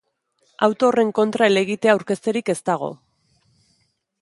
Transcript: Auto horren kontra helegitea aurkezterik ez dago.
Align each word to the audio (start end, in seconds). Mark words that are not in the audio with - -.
Auto 0.67 0.87
horren 0.87 1.11
kontra 1.19 1.49
helegitea 1.49 1.93
aurkezterik 1.93 2.51
ez 2.55 2.59
dago. 2.71 2.91